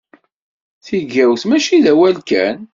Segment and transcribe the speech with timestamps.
[0.85, 2.57] Tigawt mačči d awal kan.